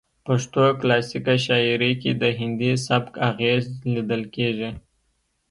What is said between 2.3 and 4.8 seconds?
هندي سبک اغیز لیدل کیږي